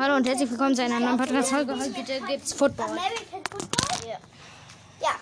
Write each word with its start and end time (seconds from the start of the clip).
Hallo 0.00 0.16
und 0.16 0.26
herzlich 0.26 0.50
willkommen 0.50 0.74
zu 0.74 0.82
einer 0.82 0.98
neuen 0.98 1.18
Podcast-Folge. 1.18 1.76
Heute 1.78 2.22
gibt's 2.26 2.54
Football. 2.54 2.88
American 2.88 3.44
Football? 3.44 4.08
Ja. 4.08 4.18
Ja. 4.98 5.14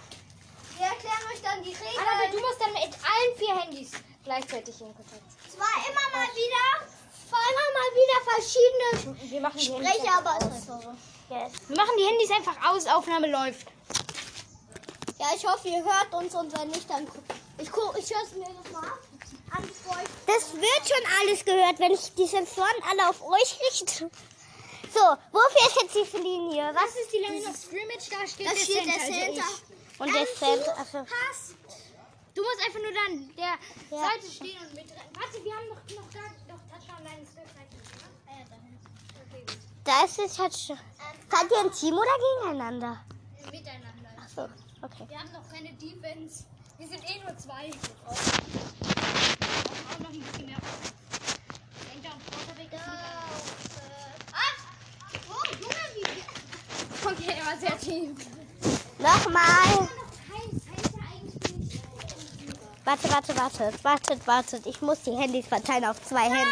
Wir 0.78 0.86
erklären 0.86 1.24
euch 1.34 1.42
dann 1.42 1.64
die 1.64 1.74
Aber 1.74 2.22
Regeln. 2.22 2.30
du 2.30 2.38
musst 2.38 2.60
dann 2.60 2.72
mit 2.74 2.94
allen 3.02 3.32
vier 3.36 3.58
Handys 3.58 3.90
gleichzeitig 4.22 4.80
in 4.80 4.94
Kontakt 4.94 5.26
Zwar 5.50 5.74
immer 5.82 6.06
mal 6.14 6.30
wieder, 6.30 6.86
zwar 7.26 7.42
immer 7.50 7.68
mal 7.74 7.90
wieder 7.98 8.18
verschiedene 8.30 9.32
Wir 9.32 9.40
machen 9.40 9.58
die 9.58 9.66
Handys 9.66 9.88
Sprecher, 9.88 10.16
einfach 10.16 10.36
aber 10.36 10.46
aus. 10.46 10.52
es 10.52 10.58
ist 10.58 10.66
so. 10.68 11.34
Yes. 11.34 11.52
Wir 11.66 11.76
machen 11.76 11.94
die 11.98 12.04
Handys 12.04 12.30
einfach 12.30 12.70
aus, 12.70 12.86
Aufnahme 12.86 13.26
läuft. 13.26 13.66
Ja, 15.18 15.26
ich 15.34 15.44
hoffe, 15.44 15.66
ihr 15.70 15.82
hört 15.82 16.14
uns 16.14 16.32
und 16.36 16.56
wenn 16.56 16.68
nicht, 16.68 16.88
dann 16.88 17.04
guck. 17.04 17.24
Ich 17.58 17.72
guck, 17.72 17.98
ich 17.98 18.08
höre 18.14 18.22
es 18.22 18.30
mir 18.30 18.48
noch 18.48 18.70
mal 18.70 18.86
ab. 18.86 19.00
Das 20.28 20.54
wird 20.54 20.82
schon 20.86 21.04
alles 21.20 21.44
gehört, 21.44 21.80
wenn 21.80 21.90
ich 21.90 22.14
die 22.14 22.28
Sensoren 22.28 22.78
alle 22.88 23.08
auf 23.08 23.20
euch 23.26 23.58
richte. 23.72 24.08
So, 24.98 25.04
wofür 25.30 25.62
ist 25.68 25.94
jetzt 25.94 26.12
die 26.12 26.18
Linie? 26.18 26.70
Was? 26.74 26.82
Das 26.82 26.96
ist 27.02 27.12
die 27.12 27.18
Line 27.18 27.46
of 27.48 27.56
Scrimmage, 27.56 28.08
da 28.10 28.26
steht 28.26 28.46
Da 28.46 28.50
der 28.52 28.58
steht 28.58 28.86
der 28.86 28.94
Center. 28.94 28.98
also 28.98 29.12
Center. 29.12 29.44
ich. 29.94 30.00
Und 30.00 30.14
der 30.14 30.26
Center. 30.26 30.78
Achso. 30.78 30.98
Hast. 30.98 31.54
Du 32.34 32.42
musst 32.42 32.60
einfach 32.66 32.80
nur 32.80 32.92
dann 32.92 33.36
der 33.36 33.44
Ja. 33.46 34.04
Seite 34.10 34.26
stehen 34.30 34.58
und 34.60 34.74
mitrennen. 34.74 35.10
Warte, 35.14 35.44
wir 35.44 35.54
haben 35.54 35.68
noch, 35.68 35.82
noch 35.94 36.10
gar 36.10 36.28
noch 36.48 36.62
Touchdown 36.70 37.04
Line 37.04 37.22
ist 37.22 37.36
das 37.36 37.46
nicht, 37.54 37.72
ne? 37.72 38.08
Ah 38.26 38.44
da. 38.50 38.56
Okay. 39.30 39.44
Da 39.84 40.04
ist 40.04 40.18
es 40.18 40.38
halt 40.38 40.54
schon. 40.56 40.78
Seid 41.30 41.50
ihr 41.50 41.58
ein 41.60 41.72
Team 41.72 41.94
oder 41.94 42.16
gegeneinander? 42.42 43.04
Miteinander. 43.52 44.10
Achso, 44.22 44.48
okay. 44.82 45.04
Wir 45.08 45.18
haben 45.18 45.32
noch 45.32 45.48
keine 45.52 45.72
Defense. 45.74 46.44
Wir 46.78 46.86
sind 46.88 47.02
eh 47.08 47.18
nur 47.20 47.36
zwei. 47.38 47.70
Wir 47.70 47.78
brauchen 48.04 48.34
auch 49.94 49.98
noch 50.00 50.10
ein 50.10 50.20
bisschen 50.20 50.46
mehr. 50.46 50.58
Center 51.90 52.14
und 52.14 52.22
Quarterback 52.26 52.72
ist 52.72 52.80
Ah! 54.32 54.54
Oh, 55.30 55.52
Junge, 55.60 55.84
wie. 55.94 56.02
mit. 56.02 56.24
Okay, 57.04 57.34
er 57.38 57.46
war 57.46 57.58
sehr 57.58 57.78
tief. 57.78 58.10
Nochmal. 58.98 59.88
Warte, 62.84 63.10
warte, 63.10 63.36
warte. 63.36 63.72
Wartet, 63.82 64.26
wartet. 64.26 64.66
Ich 64.66 64.80
muss 64.82 65.02
die 65.02 65.12
Handys 65.12 65.46
verteilen 65.46 65.84
auf 65.84 66.02
zwei 66.02 66.22
Hände. 66.22 66.46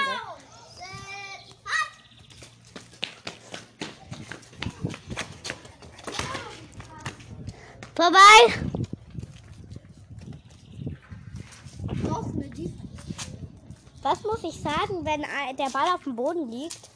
Vorbei. 7.95 8.77
Was 14.03 14.23
muss 14.23 14.45
ich 14.45 14.61
sagen, 14.61 15.05
wenn 15.05 15.23
der 15.57 15.71
Ball 15.71 15.89
auf 15.95 16.05
dem 16.05 16.15
Boden 16.15 16.51
liegt? 16.51 16.91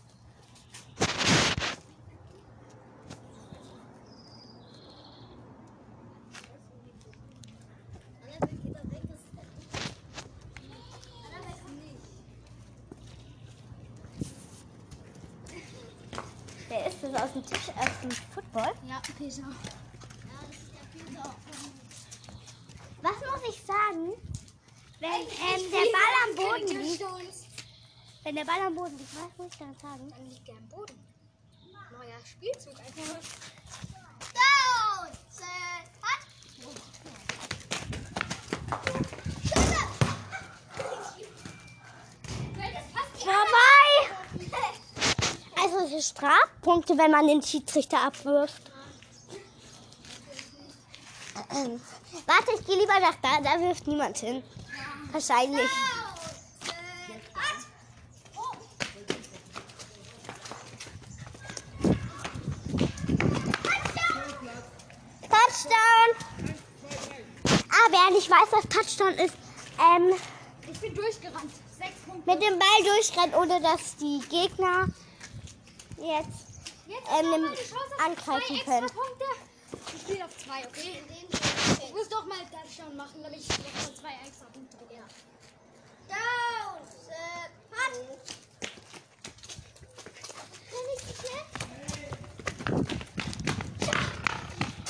Wer 16.68 16.86
ist 16.86 16.98
das 17.02 17.34
dem 18.02 18.10
Football? 18.10 18.72
Ja, 18.86 19.00
Peter. 19.18 19.42
Was 23.02 23.14
muss 23.14 23.48
ich 23.48 23.62
sagen, 23.62 24.12
wenn 25.00 25.10
ähm, 25.10 25.70
der 25.70 25.86
Ball 25.90 26.14
am 26.24 26.34
Boden 26.36 26.82
liegt? 26.82 27.04
Wenn 28.22 28.34
der 28.34 28.44
Ball 28.44 28.60
am 28.66 28.74
Boden 28.74 28.98
liegt, 28.98 29.14
was 29.14 29.38
muss 29.38 29.52
ich 29.52 29.58
dann 29.58 29.74
sagen? 29.80 30.08
Dann 30.10 30.28
liegt 30.28 30.48
er 30.48 30.56
am 30.56 30.68
Boden. 30.68 30.98
Neuer 31.92 32.20
Spielzug 32.24 32.78
einfach. 32.78 33.20
Down! 34.34 35.12
Set. 35.30 35.46
Hat. 36.02 36.26
Vorbei! 43.18 43.70
Ist 46.00 46.16
Strafpunkte, 46.16 46.96
wenn 46.96 47.10
man 47.10 47.26
den 47.26 47.42
Schiedsrichter 47.42 48.00
abwirft. 48.00 48.72
Ähm, 51.54 51.78
warte, 52.24 52.52
ich 52.58 52.64
gehe 52.64 52.78
lieber 52.78 52.98
nach 53.00 53.16
da. 53.20 53.38
Da 53.42 53.60
wirft 53.60 53.86
niemand 53.86 54.16
hin. 54.16 54.42
Wahrscheinlich. 55.12 55.68
Touchdown! 65.28 66.08
Ah, 67.68 67.88
wer 67.90 68.10
nicht 68.16 68.30
weiß, 68.30 68.48
was 68.52 68.68
Touchdown 68.70 69.12
ist, 69.18 69.34
ähm, 69.78 70.14
Ich 70.72 70.80
bin 70.80 70.94
durchgerannt. 70.94 71.52
Mit 72.24 72.42
dem 72.42 72.58
Ball 72.58 72.84
durchrennen, 72.84 73.34
ohne 73.34 73.60
dass 73.60 73.96
die 73.96 74.20
Gegner 74.30 74.88
jetzt 76.00 76.50
Jetzt 76.90 77.06
ähm, 77.06 77.32
haben 77.32 77.42
wir 77.42 77.50
die 77.50 77.56
Chance 77.56 77.94
auf 77.94 78.04
angreifen 78.04 78.56
zwei 78.56 78.64
können. 78.64 78.90
Ich 79.94 80.00
spiele 80.02 80.24
auf 80.24 80.36
zwei, 80.36 80.66
okay? 80.66 81.04
Ich 81.86 81.94
muss 81.94 82.08
doch 82.08 82.26
mal 82.26 82.38
Touchdown 82.50 82.96
machen, 82.96 83.22
damit 83.22 83.38
ich 83.38 83.48
noch 83.48 83.94
zwei 83.94 84.14
extra 84.26 84.46
Punkte 84.46 84.76
bekomme. 84.76 85.06
Down! 86.08 86.82
Set. 87.06 87.52
Hat. 87.70 87.94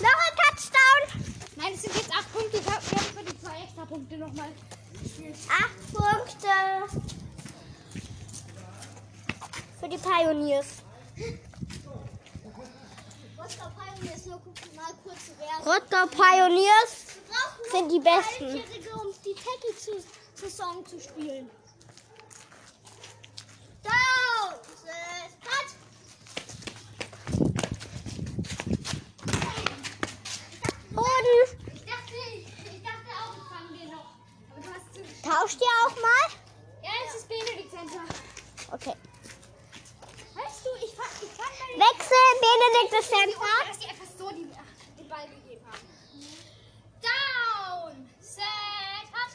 Noch 0.00 0.18
ein 0.24 0.36
Touchdown! 0.40 1.02
Nein, 1.56 1.72
es 1.74 1.82
sind 1.82 1.94
jetzt 1.96 2.10
acht 2.10 2.32
Punkte. 2.32 2.56
Ich 2.56 2.66
habe 2.66 2.76
hab 2.76 3.00
für 3.02 3.24
die 3.24 3.40
zwei 3.42 3.62
extra 3.62 3.84
Punkte 3.84 4.16
nochmal 4.16 4.48
gespielt. 5.02 5.36
Acht 5.50 5.92
Punkte 5.92 6.48
für 9.78 9.88
die 9.88 9.98
Pioneers. 9.98 10.82
Rostock 13.38 13.72
Pioneers, 13.76 14.26
nur 14.26 14.40
guck 14.42 14.74
mal 14.74 14.92
kurz 15.04 15.30
Werbung. 15.38 15.72
Rottgau 15.72 16.06
Pioneers 16.06 17.06
sind 17.70 17.92
die 17.92 18.00
Besten. 18.00 18.62
Um 18.94 19.12
die 19.24 19.34
Tackle 19.34 19.76
zu, 19.76 20.02
Saison 20.34 20.86
zu 20.86 20.98
spielen. 20.98 21.50
Zu. 23.82 23.90
Tauscht 35.22 35.60
ihr 35.60 35.86
auch 35.86 35.96
mal? 35.96 36.26
Ja, 36.82 36.90
es 37.06 37.20
ist 37.20 37.28
Benedikt 37.28 37.70
Center. 37.70 38.02
Okay. 38.72 38.94
Ich 40.82 40.94
fand, 40.94 41.10
ich 41.22 41.28
fand 41.30 41.50
Wechsel, 41.76 42.26
Benedikt 42.40 42.92
ist 43.00 43.10
den 43.10 43.18
Center. 43.18 43.46
dass 43.68 43.78
die 43.78 43.88
einfach 43.88 44.10
so 44.18 44.28
ach, 44.28 44.98
den 44.98 45.08
Ball 45.08 45.26
gegeben 45.28 45.64
haben. 45.66 45.86
Down! 47.02 48.10
Set! 48.20 49.06
Hat! 49.12 49.32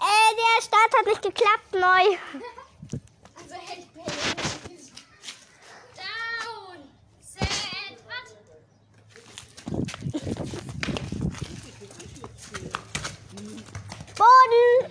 Äh, 0.00 0.30
der 0.36 0.62
Start 0.62 0.92
hat 0.98 1.06
nicht 1.06 1.22
geklappt, 1.22 1.72
neu. 1.72 1.78
Also 3.36 3.54
hält 3.54 3.92
Benedikt. 3.94 4.92
Down! 5.96 6.78
Set! 7.20 7.98
Hat! 8.08 8.28
Boden. 14.16 14.90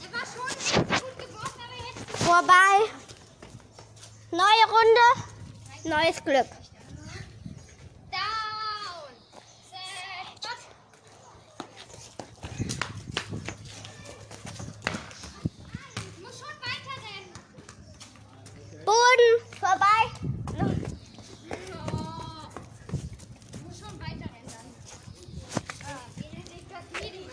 Der 0.00 0.12
war 0.12 0.26
schon 0.26 0.50
gut 0.84 1.18
geworfen, 1.18 1.60
aber 1.64 1.78
jetzt 1.88 2.10
Vorbei. 2.30 2.86
Neue 4.30 4.66
Runde. 4.70 5.06
Neues 5.82 6.22
Glück. 6.24 6.46
Down! 8.12 9.10
Set! 9.68 10.40
Hat! 10.46 10.60
Ich 15.96 16.20
muss 16.22 16.38
schon 16.38 16.54
weiter 16.60 16.94
rennen. 17.02 17.34
Boden. 18.84 19.32
Vorbei. 19.58 20.02
Oh. 21.82 22.46
Ich 23.52 23.60
muss 23.62 23.76
schon 23.80 23.94
weiter 23.98 24.28
rennen 24.30 24.46
dann. 24.46 24.68
Ah, 25.84 26.04
Benedikt 26.14 26.70
hat 26.72 26.86
mir 26.92 27.10
die 27.10 27.26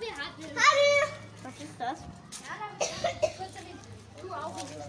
wir 0.01 0.11
hatten. 0.15 0.30
Hallo. 0.43 1.11
Was 1.43 1.53
ist 1.53 1.75
das? 1.77 1.99
Ja, 2.41 2.53
dann 2.59 2.77
kurz 3.37 3.53
damit 3.53 3.77
du 4.21 4.33
auch 4.33 4.57
Spiel. 4.59 4.81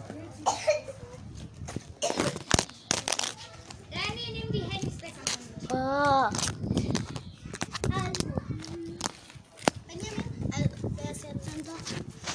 Danny, 3.91 4.41
nimm 4.41 4.53
die 4.53 4.63
Handys 4.63 5.01
weg. 5.03 5.13
Oh. 5.73 6.29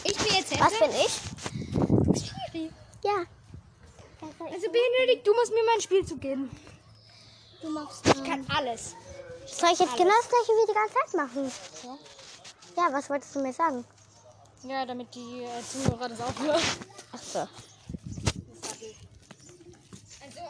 Ich 0.04 0.18
bin 0.18 0.36
jetzt 0.36 0.60
Was 0.60 0.80
bin 0.80 0.92
ich? 0.92 2.24
Schiri. 2.24 2.72
Ja. 3.04 3.26
Also 4.22 4.68
Benedikt, 4.72 5.28
du 5.28 5.34
musst 5.34 5.52
mir 5.52 5.64
mein 5.66 5.82
Spielzug 5.82 6.22
geben. 6.22 6.50
Du 7.62 7.70
machst 7.70 8.06
Ich 8.06 8.24
kann 8.24 8.46
alles. 8.56 8.96
Soll 9.46 9.70
ich 9.74 9.80
jetzt 9.80 9.96
genau 9.98 10.12
das 10.18 10.30
gleiche 10.30 10.52
wie 10.52 10.68
die 10.68 10.74
ganze 10.74 10.94
Zeit 10.94 11.14
machen? 11.14 11.52
Ja, 11.84 11.98
was 12.92 13.10
wolltest 13.10 13.36
du 13.36 13.42
mir 13.42 13.54
sagen? 13.54 13.84
Ja, 14.64 14.86
damit 14.86 15.14
die 15.14 15.44
äh, 15.44 15.62
Zuhörer 15.64 16.10
das 16.10 16.22
auch 16.22 16.40
hören. 16.40 16.62
Ach 17.12 17.20
so. 17.22 17.40
Also 17.40 17.50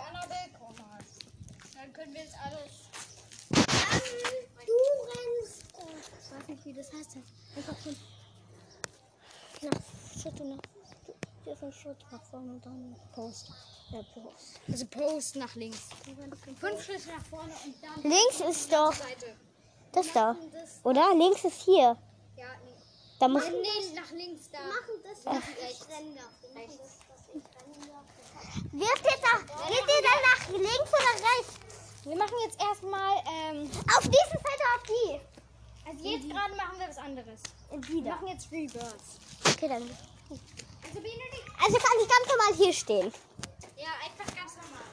Annabelle, 0.10 0.50
komm 0.60 0.76
mal. 0.76 1.00
Dann 1.74 1.94
können 1.94 2.14
wir 2.14 2.22
jetzt 2.22 2.36
alles. 2.44 2.72
Du 4.66 4.74
rennst. 5.08 5.64
Oh, 5.78 5.88
ich 5.90 6.32
weiß 6.40 6.48
nicht, 6.48 6.66
wie 6.66 6.74
das 6.74 6.92
heißt. 6.94 7.18
Einfach 7.56 7.76
so. 7.84 7.90
Na, 9.62 9.70
Schritte 10.22 10.46
nach. 10.46 10.58
Hier 11.44 11.54
ist 11.54 11.64
ein 11.64 11.72
Schritt 11.74 11.98
nach 12.12 12.24
vorne 12.24 12.52
und 12.52 12.66
dann 12.66 12.96
Post. 13.14 13.52
Ja, 13.90 14.02
Post. 14.14 14.60
Also 14.70 14.86
Post 14.88 15.36
nach 15.38 15.56
links. 15.56 15.90
Fünf 16.60 16.84
Schritte 16.84 17.08
nach 17.10 17.26
vorne 17.26 17.54
und 17.66 17.76
dann 17.82 18.04
Links 18.04 18.42
ist 18.50 18.72
doch 18.72 18.94
Seite. 18.94 19.36
das 19.94 20.12
da. 20.14 20.36
Oder? 20.84 21.16
Links 21.16 21.46
ist 21.46 21.62
hier. 21.62 21.98
Ja, 22.38 22.45
nee. 22.63 22.75
Da 23.19 23.28
muss. 23.28 23.44
Nee, 23.45 23.94
nach 23.95 24.12
links 24.12 24.50
da. 24.51 24.60
machen 24.60 25.01
das 25.04 25.24
Nach 25.25 25.34
rechts. 25.34 25.88
Wir 25.88 25.95
machen 25.98 26.80
das, 27.10 27.19
ich 27.34 27.44
renne 27.62 27.88
doch. 27.88 28.04
Wirft 28.72 29.04
ihr 29.06 29.19
da, 29.22 29.68
geht 29.68 29.88
ihr 29.88 30.04
dann 30.04 30.22
nach 30.31 30.50
links 30.50 30.92
oder 30.94 31.13
rechts? 31.25 31.54
Wir 32.04 32.16
machen 32.16 32.36
jetzt 32.45 32.62
erstmal, 32.62 33.18
ähm, 33.28 33.69
Auf 33.98 34.04
diese 34.04 34.38
Seite 34.38 34.63
auf 34.75 34.84
die. 34.88 35.19
also 35.89 36.04
jetzt 36.06 36.30
gerade 36.30 36.56
machen 36.56 36.80
wir 36.80 36.88
was 36.88 36.98
anderes. 36.98 37.39
Wir 37.72 37.88
Wieder. 37.88 38.12
machen 38.12 38.28
jetzt 38.28 38.51
Rebirth. 38.51 38.95
Okay, 39.45 39.68
dann. 39.68 39.81
Also. 39.81 40.42
Also 41.60 41.78
kann 41.80 41.98
ich 42.01 42.07
ganz 42.07 42.28
normal 42.30 42.54
hier 42.56 42.74
stehen. 42.74 43.13
Ja, 43.75 43.90
einfach 44.06 44.36
ganz 44.36 44.56
normal. 44.56 44.83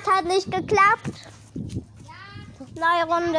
Bodenstart 0.00 0.16
hat 0.16 0.24
nicht 0.26 0.50
geklappt. 0.50 1.10
Neue 2.74 3.04
Runde. 3.04 3.38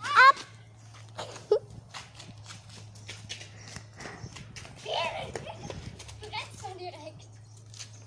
Ab. 0.00 0.36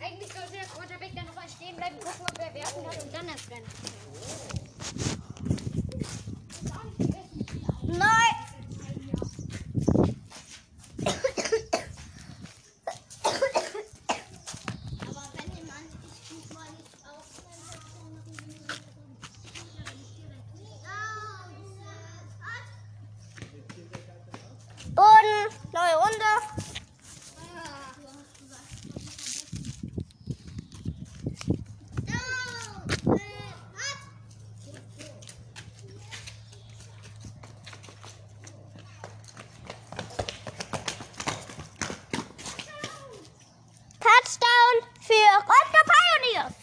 Eigentlich 0.02 0.34
sollte 0.34 0.52
der 0.52 0.66
Quarterback 0.66 1.12
dann 1.16 1.26
nochmal 1.26 1.50
stehen 1.50 1.76
bleiben, 1.76 2.00
gucken, 2.00 2.22
ob 2.22 2.40
er 2.40 2.54
werfen 2.54 2.84
kann 2.84 3.02
und 3.02 3.14
dann 3.14 3.28
erst 3.28 3.50
rennen. 3.50 3.68
Neu. 7.86 8.06
Aber 15.02 15.28
wenn 15.36 15.50
jemand, 15.56 15.88
ich 16.04 16.20
guck 16.30 16.54
mal 16.54 16.70
nicht 16.72 16.94
auf. 17.06 17.26
Boden. 24.96 25.40
Neue 25.72 25.96
Runde. 25.96 26.32
Touchdown 44.00 44.76
für 45.02 45.30
Rostock 45.48 45.88
Pioneers. 45.90 46.56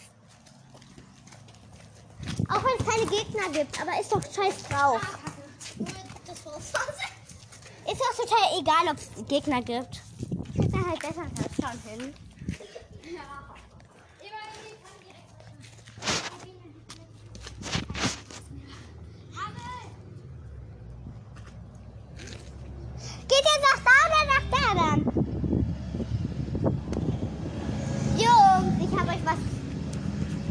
Auch 2.48 2.62
wenn 2.64 2.76
es 2.78 2.84
keine 2.86 3.06
Gegner 3.06 3.39
gibt, 3.52 3.80
aber 3.80 4.00
ist 4.00 4.12
doch 4.12 4.22
scheiß 4.22 4.62
drauf. 4.68 5.00
Ist 7.90 8.00
doch 8.00 8.14
total 8.16 8.60
egal, 8.60 8.88
ob 8.90 8.96
es 8.98 9.08
Gegner 9.26 9.62
gibt. 9.62 10.00
Ich 10.54 10.70
da 10.70 10.78
halt 10.86 11.00
besser 11.00 11.26
Touchdown 11.34 11.78
hin. 11.86 12.14
Geht 23.28 23.44
ihr 23.44 23.60
nach 23.60 23.80
da 23.84 23.96
oder 24.06 24.24
nach 24.26 24.46
da 24.50 24.64
dann? 24.74 25.00
Jungs, 28.16 28.74
ich 28.80 28.92
habe 28.98 29.10
euch 29.10 29.24
was. 29.24 29.40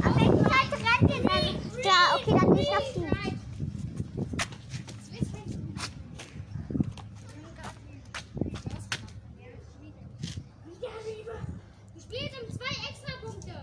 Auf 0.05 0.13
welche 0.15 0.37
Seite 0.37 0.75
rennt 0.85 1.09
ihr 1.11 1.21
denn? 1.21 1.55
Da, 1.83 1.97
okay, 2.15 2.33
dann 2.39 2.49
nicht 2.51 2.71
auf 2.71 2.93
die. 2.95 2.99
Spielt 12.01 12.33
um 12.41 12.47
zwei 12.51 12.73
Extrapunkte. 12.89 13.55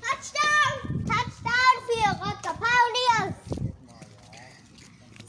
Touchdown! 0.00 0.74
Touchdown 1.04 1.74
für 1.86 2.06
Rostock 2.24 2.56
Pioneers! 2.58 3.34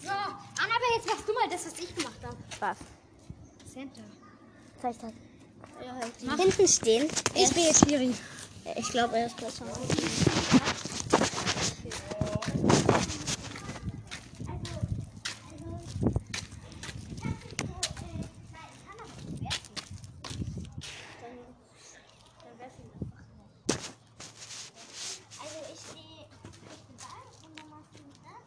So, 0.01 0.15
Annabelle, 0.57 0.95
jetzt 0.95 1.07
machst 1.07 1.27
du 1.27 1.33
mal 1.33 1.49
das, 1.49 1.65
was 1.65 1.79
ich 1.79 1.91
gemacht 1.95 2.21
habe. 2.23 2.37
Was? 2.65 2.77
Soll 4.81 4.91
ich 4.91 4.97
das? 4.97 5.13
Hinten 6.39 6.67
stehen. 6.67 7.07
Ich 7.35 7.53
bin 7.53 7.63
jetzt 7.63 7.87
Schiri. 7.87 8.15
Ich 8.75 8.89
glaube, 8.89 9.17
er 9.19 9.27
ist 9.27 9.37
besser. 9.37 9.65
Also 25.37 25.59
ich 25.71 25.79
stehe 25.79 26.25
und 27.43 27.59
dann 27.59 27.69
machst 27.69 27.93
du 27.93 27.99
das. 28.23 28.41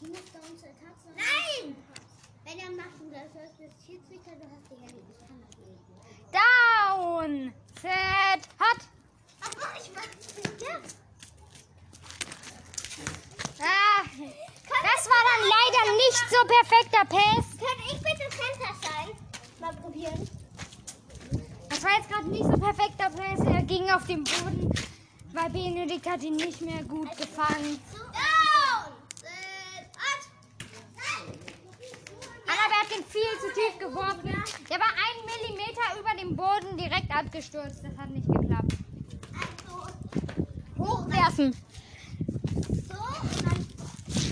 Du 0.00 0.06
musst 0.08 0.34
da 0.34 0.38
uns 0.40 0.60
Tatsache. 0.60 1.14
Nein! 1.16 1.74
Wenn 2.50 2.58
er 2.58 2.70
macht, 2.72 2.98
du 2.98 3.10
das 3.10 3.30
hörst, 4.00 4.08
bist 4.08 4.24
Schiedsrichter, 4.24 4.36
du 4.36 4.44
hast 4.50 4.66
die 4.70 4.76
Hände. 4.76 5.00
Ich 5.08 5.18
kann 5.26 5.40
das 5.40 5.54
nicht. 5.58 5.80
Down. 6.32 7.52
Set. 7.80 8.42
Hat. 8.58 8.80
Mach 9.40 9.74
ich? 9.76 9.90
Ja. 10.66 10.76
Ah, 13.62 14.02
das 14.82 15.06
war 15.06 15.22
dann 15.28 15.42
leider 15.48 15.84
nicht 15.96 16.24
so 16.30 16.40
perfekter 16.46 17.04
Pass. 17.04 17.46
Kann 17.58 17.78
ich 17.86 17.98
bitte 17.98 18.26
Center 18.30 18.72
sein? 18.82 19.08
Mal 19.60 19.74
probieren. 19.74 20.28
Das 21.68 21.82
war 21.84 21.92
jetzt 21.96 22.08
gerade 22.08 22.28
nicht 22.28 22.44
so 22.44 22.58
perfekter 22.58 23.10
Pass. 23.10 23.40
Er 23.46 23.62
ging 23.62 23.90
auf 23.90 24.06
den 24.06 24.24
Boden, 24.24 24.70
weil 25.32 25.50
Benedikt 25.50 26.08
hat 26.08 26.22
ihn 26.22 26.36
nicht 26.36 26.60
mehr 26.62 26.82
gut 26.84 27.14
gefangen. 27.16 27.80
Down! 27.92 28.92
Set, 29.20 29.86
up! 29.94 30.20
Annabelle 32.46 32.80
hat 32.80 32.90
den 32.90 32.99
viel 33.10 33.32
zu 33.40 33.48
tief 33.52 33.78
geworfen. 33.78 34.42
Der 34.68 34.78
war 34.78 34.86
einen 34.86 35.24
Millimeter 35.26 35.98
über 35.98 36.14
dem 36.20 36.36
Boden 36.36 36.76
direkt 36.76 37.10
abgestürzt. 37.14 37.82
Das 37.82 37.96
hat 37.98 38.10
nicht 38.10 38.26
geklappt. 38.26 38.76
Also, 39.34 39.88
Hochwerfen. 40.78 41.52
so 41.52 42.98
und 43.20 43.44
dann 43.44 43.66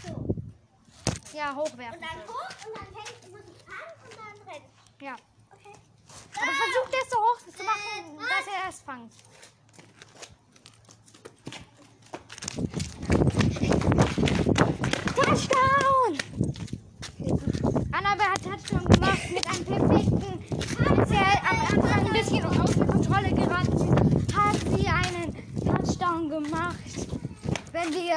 so. 0.04 1.36
Ja, 1.36 1.54
hochwerfen. 1.56 1.98
Und 1.98 2.04
dann 2.04 2.20
hoch 2.28 2.50
und 2.66 2.76
dann 2.76 2.86
fängt, 2.94 3.32
muss 3.32 3.40
ich 3.50 3.62
fangen 3.64 3.94
und 4.04 4.12
dann 4.16 4.52
rennen. 4.52 4.70
Ja. 5.00 5.16
Okay. 5.50 5.74
Aber 6.36 6.52
versucht 6.52 6.94
es 7.02 7.10
so 7.10 7.18
hoch 7.18 7.38
zu 7.56 7.64
machen, 7.64 8.16
dass 8.16 8.46
er 8.46 8.64
erst 8.64 8.84
fangt. 8.84 9.12
Touchdown! 15.16 16.18
Annabelle 17.92 18.30
hat 18.30 18.42
Touchdown 18.42 18.84
gemacht 18.84 19.30
mit 19.32 19.46
einem 19.46 19.64
perfekten. 19.64 20.98
Als 20.98 21.10
er 21.10 21.50
am 21.50 21.60
Anfang 21.60 22.06
ein 22.06 22.12
bisschen 22.12 22.44
außer 22.44 22.86
Kontrolle 22.86 23.32
gerannt 23.32 23.74
ist, 23.74 24.36
hat 24.36 24.56
sie 24.56 24.86
einen 24.86 25.34
Touchdown 25.64 26.28
gemacht. 26.28 26.76
Wenn 27.72 27.92
wir 27.92 28.16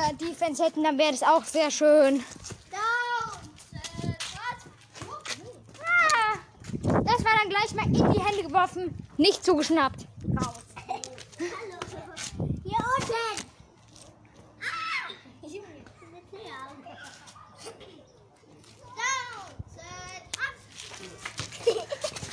Defense 0.52 0.64
hätten, 0.64 0.84
dann 0.84 0.98
wäre 0.98 1.12
das 1.12 1.24
auch 1.24 1.44
sehr 1.46 1.72
schön. 1.72 2.24
Ah, 2.74 3.38
das 6.84 7.24
war 7.24 7.32
dann 7.40 7.50
gleich 7.50 7.74
mal 7.74 7.86
in 7.86 7.94
die 7.94 8.20
Hände 8.20 8.44
geworfen, 8.44 8.96
nicht 9.18 9.44
zugeschnappt. 9.46 10.08
Raus. 10.38 10.56
Hier 12.64 12.78
unten. 12.98 13.14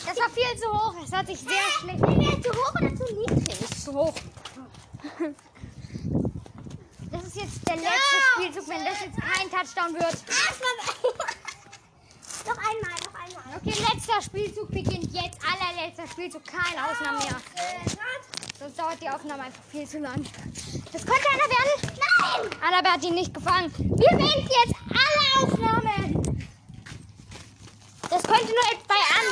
Das 0.07 0.17
war 0.17 0.31
viel 0.31 0.59
zu 0.59 0.73
hoch. 0.73 0.95
Es 1.05 1.13
hat 1.13 1.27
sich 1.27 1.39
sehr 1.39 1.51
schlecht. 1.81 2.01
Zu 2.43 2.51
hoch 2.51 2.75
oder 2.81 2.97
zu 2.97 3.05
niedrig. 3.15 3.85
Zu 3.85 3.93
hoch. 3.93 4.15
Das 7.39 7.47
ist 7.47 7.55
jetzt 7.55 7.69
der 7.69 7.77
letzte 7.77 8.17
Spielzug, 8.35 8.69
wenn 8.69 8.85
das 8.85 9.01
jetzt 9.01 9.17
kein 9.17 9.51
Touchdown 9.51 9.95
wird. 9.95 10.17
Noch 12.47 12.57
einmal, 12.57 12.95
noch 13.05 13.15
einmal. 13.15 13.61
Okay, 13.61 13.75
letzter 13.93 14.23
Spielzug 14.23 14.71
beginnt 14.71 15.13
jetzt. 15.13 15.39
Allerletzter 15.45 16.07
Spielzug, 16.07 16.43
keine 16.47 16.89
Ausnahme 16.89 17.19
mehr. 17.19 17.37
Sonst 18.59 18.79
dauert 18.79 19.03
die 19.03 19.09
Aufnahme 19.09 19.43
einfach 19.45 19.63
viel 19.71 19.87
zu 19.87 19.99
lang. 19.99 20.25
Das 20.93 21.05
könnte 21.05 21.29
einer 21.29 21.49
werden. 21.51 21.99
Nein! 21.99 22.63
Annabelle 22.63 22.95
hat 22.95 23.05
ihn 23.05 23.15
nicht 23.15 23.35
gefangen. 23.35 23.71
Wir 23.77 24.17
beenden 24.17 24.49
jetzt 24.49 24.75
alle 24.89 25.43
Aufnahmen. 25.45 26.49
Das 28.09 28.23
könnte 28.23 28.47
nur 28.47 28.65
bei 28.89 28.95
an. 29.15 29.27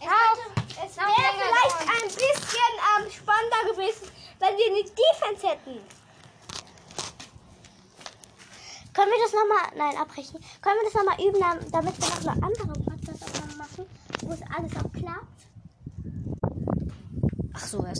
Auf. 0.00 0.38
Es 0.84 0.96
wäre 0.96 1.12
vielleicht 1.14 1.76
dauern. 1.76 1.88
ein 1.88 2.08
bisschen 2.08 2.74
ähm, 2.98 3.10
spannender 3.12 3.62
gewesen, 3.72 4.10
wenn 4.40 4.56
wir 4.56 4.66
eine 4.66 4.82
Defense 4.82 5.46
hätten. 5.46 6.00
Können 8.92 9.12
wir 9.12 9.19
das 9.30 9.40
nochmal, 9.40 9.72
nein, 9.76 9.96
abbrechen. 10.00 10.40
Können 10.60 10.76
wir 10.80 10.90
das 10.90 10.94
nochmal 10.94 11.20
üben, 11.20 11.40
dam- 11.40 11.70
damit 11.72 11.98
wir 12.00 12.08
noch 12.08 12.20
eine 12.34 12.42
andere 12.42 12.72
Podcast-Aufnahme 12.84 13.56
machen, 13.58 13.86
wo 14.22 14.32
es 14.32 14.40
alles 14.56 14.72
auch 14.76 14.92
klappt? 14.92 15.40
Ach 17.54 17.66
so, 17.66 17.84
erst. 17.84 17.98